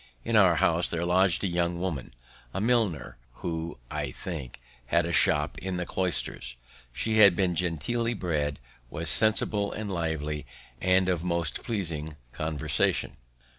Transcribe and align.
In 0.25 0.35
our 0.35 0.55
house 0.55 0.87
there 0.87 1.05
lodg'd 1.05 1.43
a 1.43 1.47
young 1.47 1.79
woman, 1.79 2.11
a 2.55 2.59
milliner, 2.59 3.17
who, 3.45 3.77
I 3.91 4.09
think, 4.09 4.59
had 4.87 5.05
a 5.05 5.13
shop 5.13 5.59
in 5.59 5.77
the 5.77 5.85
Cloisters. 5.85 6.57
She 6.91 7.19
had 7.19 7.35
been 7.35 7.53
genteelly 7.53 8.15
bred, 8.15 8.57
was 8.89 9.11
sensible 9.11 9.71
and 9.71 9.91
lively, 9.91 10.47
and 10.81 11.07
of 11.07 11.23
most 11.23 11.61
pleasing 11.63 12.15
conversation. 12.31 13.17